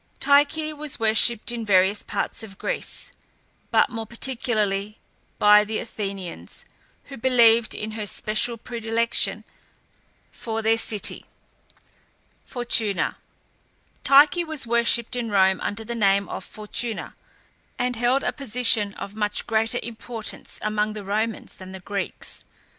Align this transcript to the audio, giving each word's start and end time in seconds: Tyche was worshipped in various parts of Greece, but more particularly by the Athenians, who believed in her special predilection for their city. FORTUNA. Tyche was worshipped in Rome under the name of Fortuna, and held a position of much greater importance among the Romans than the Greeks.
Tyche 0.19 0.75
was 0.75 0.99
worshipped 0.99 1.51
in 1.51 1.63
various 1.63 2.01
parts 2.01 2.41
of 2.41 2.57
Greece, 2.57 3.11
but 3.69 3.91
more 3.91 4.07
particularly 4.07 4.97
by 5.37 5.63
the 5.63 5.77
Athenians, 5.77 6.65
who 7.03 7.17
believed 7.17 7.75
in 7.75 7.91
her 7.91 8.07
special 8.07 8.57
predilection 8.57 9.43
for 10.31 10.63
their 10.63 10.79
city. 10.79 11.25
FORTUNA. 12.45 13.17
Tyche 14.03 14.43
was 14.43 14.65
worshipped 14.65 15.15
in 15.15 15.29
Rome 15.29 15.61
under 15.61 15.83
the 15.83 15.93
name 15.93 16.27
of 16.29 16.43
Fortuna, 16.43 17.13
and 17.77 17.95
held 17.95 18.23
a 18.23 18.33
position 18.33 18.95
of 18.95 19.13
much 19.15 19.45
greater 19.45 19.79
importance 19.83 20.57
among 20.63 20.93
the 20.93 21.03
Romans 21.05 21.53
than 21.53 21.73
the 21.73 21.79
Greeks. 21.79 22.43